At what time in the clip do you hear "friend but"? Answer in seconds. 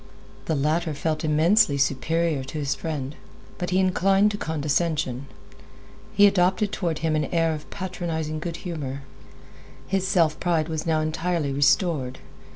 2.73-3.69